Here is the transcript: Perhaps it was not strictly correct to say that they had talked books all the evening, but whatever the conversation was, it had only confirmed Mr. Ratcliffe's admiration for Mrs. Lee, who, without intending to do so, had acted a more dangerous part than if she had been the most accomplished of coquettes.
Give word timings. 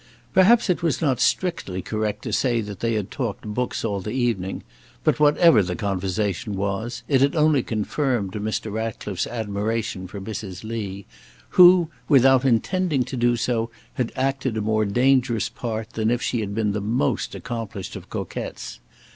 Perhaps 0.33 0.67
it 0.67 0.81
was 0.81 0.99
not 0.99 1.19
strictly 1.21 1.79
correct 1.79 2.23
to 2.23 2.33
say 2.33 2.59
that 2.59 2.79
they 2.79 2.95
had 2.95 3.11
talked 3.11 3.45
books 3.45 3.85
all 3.85 3.99
the 4.01 4.09
evening, 4.09 4.63
but 5.03 5.19
whatever 5.19 5.61
the 5.61 5.75
conversation 5.75 6.55
was, 6.55 7.03
it 7.07 7.21
had 7.21 7.35
only 7.35 7.61
confirmed 7.61 8.31
Mr. 8.31 8.71
Ratcliffe's 8.71 9.27
admiration 9.27 10.07
for 10.07 10.19
Mrs. 10.19 10.63
Lee, 10.63 11.05
who, 11.49 11.91
without 12.09 12.45
intending 12.45 13.03
to 13.03 13.15
do 13.15 13.35
so, 13.35 13.69
had 13.93 14.11
acted 14.15 14.57
a 14.57 14.61
more 14.61 14.85
dangerous 14.85 15.49
part 15.49 15.91
than 15.91 16.09
if 16.09 16.19
she 16.19 16.39
had 16.39 16.55
been 16.55 16.71
the 16.71 16.81
most 16.81 17.35
accomplished 17.35 17.95
of 17.95 18.09
coquettes. 18.09 18.79